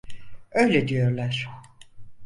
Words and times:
Öyle 0.51 0.87
diyorlar. 0.87 1.49